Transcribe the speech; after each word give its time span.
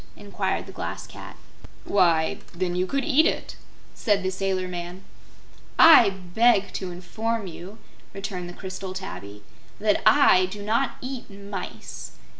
inquired 0.17 0.65
the 0.65 0.71
Glass 0.71 1.05
Cat. 1.05 1.37
"Why, 1.85 2.39
then 2.55 2.75
you 2.75 2.87
could 2.87 3.05
eat 3.05 3.27
it," 3.27 3.55
said 3.93 4.23
the 4.23 4.31
sailor 4.31 4.67
man. 4.67 5.03
"I 5.77 6.09
beg 6.09 6.73
to 6.73 6.89
inform 6.89 7.45
you," 7.45 7.77
returned 8.11 8.49
the 8.49 8.53
crystal 8.53 8.95
tabby, 8.95 9.43
"that 9.79 10.01
I 10.03 10.47
do 10.47 10.63
not 10.63 10.95
eat 11.03 11.29
mice. 11.29 12.13